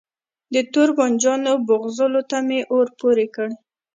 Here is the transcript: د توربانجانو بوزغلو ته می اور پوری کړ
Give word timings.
د 0.53 0.55
توربانجانو 0.73 1.51
بوزغلو 1.67 2.21
ته 2.29 2.37
می 2.47 2.59
اور 2.73 2.87
پوری 2.99 3.27
کړ 3.35 3.47